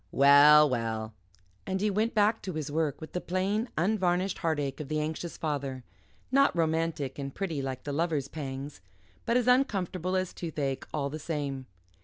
Well, 0.11 0.67
well," 0.67 1.13
and 1.67 1.79
he 1.79 1.91
went 1.91 2.15
back 2.15 2.41
to 2.41 2.53
his 2.53 2.71
work 2.71 2.99
with 2.99 3.13
the 3.13 3.21
plain 3.21 3.69
unvarnished 3.77 4.39
heartache 4.39 4.79
of 4.79 4.87
the 4.87 4.99
anxious 4.99 5.37
father 5.37 5.83
not 6.31 6.55
romantic 6.57 7.19
and 7.19 7.31
pretty 7.35 7.61
like 7.61 7.83
the 7.83 7.93
lover's 7.93 8.27
pangs, 8.27 8.81
but 9.27 9.37
as 9.37 9.45
uncomfortable 9.47 10.15
as 10.15 10.33
toothache, 10.33 10.87
all 10.91 11.11
the 11.11 11.19
same. 11.19 11.67